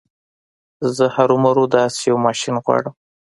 زه 0.95 1.05
هرو 1.15 1.35
مرو 1.43 1.65
داسې 1.75 2.01
يو 2.09 2.17
ماشين 2.25 2.55
غواړم. 2.63 2.93